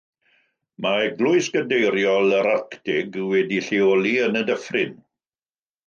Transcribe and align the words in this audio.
Mae 0.85 1.03
Eglwys 1.09 1.49
Gadeiriol 1.57 2.35
yr 2.39 2.51
Arctig 2.55 3.21
wedi 3.35 3.63
ei 3.65 3.69
leoli 3.71 4.19
yn 4.29 4.45
y 4.45 4.47
dyffryn 4.53 4.99